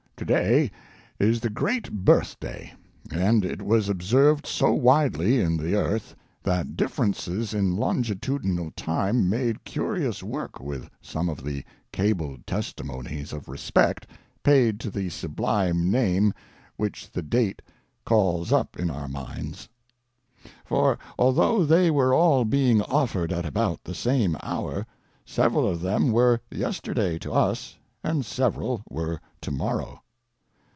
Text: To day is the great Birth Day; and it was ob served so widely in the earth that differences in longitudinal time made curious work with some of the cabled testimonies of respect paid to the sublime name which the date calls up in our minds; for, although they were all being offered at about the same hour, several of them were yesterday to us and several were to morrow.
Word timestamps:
To 0.21 0.25
day 0.25 0.69
is 1.17 1.39
the 1.39 1.49
great 1.49 1.91
Birth 1.91 2.39
Day; 2.39 2.73
and 3.11 3.43
it 3.43 3.59
was 3.59 3.89
ob 3.89 4.03
served 4.03 4.45
so 4.45 4.71
widely 4.71 5.39
in 5.41 5.57
the 5.57 5.73
earth 5.73 6.15
that 6.43 6.77
differences 6.77 7.55
in 7.55 7.75
longitudinal 7.75 8.69
time 8.75 9.27
made 9.27 9.63
curious 9.65 10.21
work 10.21 10.59
with 10.59 10.91
some 11.01 11.27
of 11.27 11.43
the 11.43 11.63
cabled 11.91 12.45
testimonies 12.45 13.33
of 13.33 13.47
respect 13.49 14.05
paid 14.43 14.79
to 14.81 14.91
the 14.91 15.09
sublime 15.09 15.89
name 15.89 16.35
which 16.77 17.09
the 17.09 17.23
date 17.23 17.63
calls 18.05 18.53
up 18.53 18.77
in 18.79 18.91
our 18.91 19.07
minds; 19.07 19.69
for, 20.63 20.99
although 21.17 21.65
they 21.65 21.89
were 21.89 22.13
all 22.13 22.45
being 22.45 22.83
offered 22.83 23.33
at 23.33 23.47
about 23.47 23.83
the 23.83 23.95
same 23.95 24.37
hour, 24.43 24.85
several 25.25 25.67
of 25.67 25.81
them 25.81 26.11
were 26.11 26.39
yesterday 26.51 27.17
to 27.17 27.31
us 27.33 27.79
and 28.03 28.23
several 28.23 28.83
were 28.87 29.19
to 29.41 29.49
morrow. 29.49 29.97